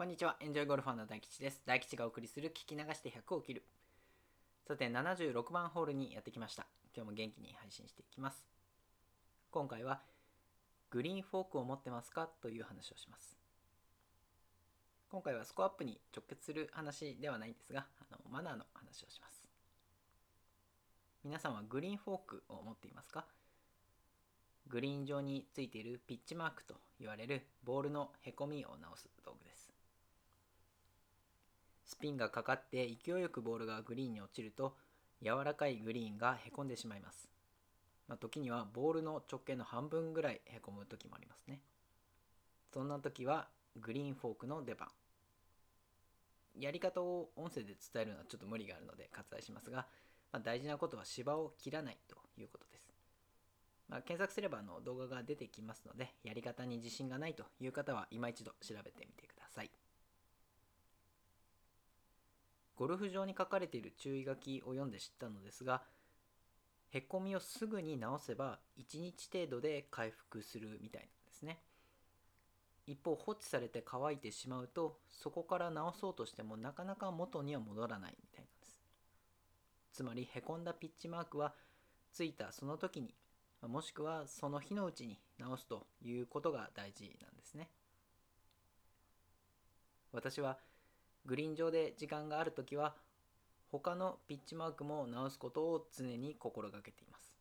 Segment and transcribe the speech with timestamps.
[0.00, 1.60] こんにちは、エンジョイゴルファーの大吉です。
[1.66, 3.64] 大吉がお送りする聞き流して100を切る。
[4.66, 6.66] さて、76番ホールにやってきました。
[6.96, 8.42] 今日も元気に配信していきます。
[9.50, 10.00] 今回は、
[10.88, 13.36] グリーンフォークを持ってますかという話をします。
[15.10, 19.44] 今回はスコアアップに直結する話ではないんですが、あのマナーの話をします。
[21.24, 23.26] 皆さんはグリーンフォークを持っていますか？
[24.66, 29.10] グリーン上についているピッチマークと言われるボールのへこみを直す。
[31.90, 34.76] スピンがかかって勢いよくボールがグリーンに落ちると
[35.20, 37.28] 柔らかいグリーンがへこんでしまいます。
[38.06, 41.60] まあ、時にはボールの直径の半分ぐらいへこむ時もありますね。
[42.72, 43.48] そんな時は
[43.80, 44.88] グリーンフォークの出番。
[46.60, 49.88] やり方を音声で伝えるのはちょっと無理があるので割愛しますが、
[50.30, 52.88] まあ、大事なことは芝を切らないということです。
[53.88, 59.70] まあ、検索すればあの動画が出てきますので、やり方に自信がないという方は今一度調べてみてください。
[62.80, 65.82] ゴルフ場に書かれている注意書きを読んで知ったのですが、
[66.88, 71.58] へこみをすぐに直せば1日程度で回復するみたいなんですね。
[72.86, 78.78] 一方放置されて乾いてしまうとそこから直そうとしてもなかなか元には戻らないみたいなんです。
[79.92, 81.52] つまりへこんだピッチマークは
[82.14, 83.14] ついたその時に
[83.60, 87.68] もしくはその日のうちに直すということが大事なんですね。
[90.12, 90.56] 私は
[91.26, 92.94] グリーン上で時間があるときは
[93.70, 97.32] 他のピッチマークも直すことを常に心がけています。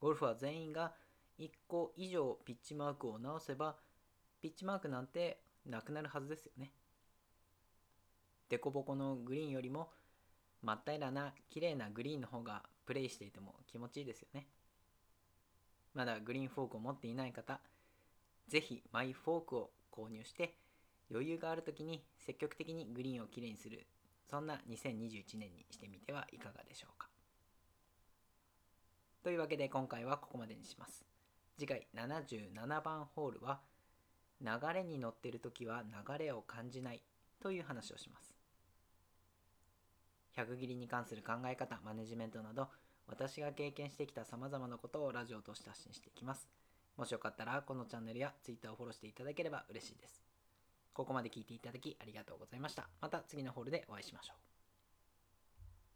[0.00, 0.92] ゴルフは全員が
[1.38, 3.76] 1個以上ピッチマークを直せば
[4.40, 6.72] ピッチマークなんてなくなるはずですよね。
[8.48, 9.90] デコボコのグリーンよりも
[10.62, 14.46] 真っ平らな綺麗なグリーンの方がプレイしていても気持ちいいですよね。
[15.94, 17.60] まだグリーンフォークを持っていない方、
[18.48, 20.54] ぜひマイフォークを購入して
[21.10, 23.86] 余裕がある時に積極的にグリーンをきれいにする。
[24.30, 27.08] そんな2021年にしてみてはいかがでしょうか。
[29.22, 31.04] というわけで今回はここまでにします。
[31.58, 33.60] 次回77番ホールは
[34.40, 37.02] 流れに乗ってる時は流れを感じない。
[37.40, 38.34] という話をします。
[40.36, 42.68] 100切りに関する考え方マネジメントなど
[43.06, 46.48] 私が経験してきた様々なことをラジオとして発信していきます。
[46.96, 50.25] もしよかったらこのチャンネルや Twitter をフォローしていただければ嬉しいです。
[50.96, 52.88] ここまで聞いていただきありがとうございました。
[53.02, 54.65] また次のホールでお会いしましょう。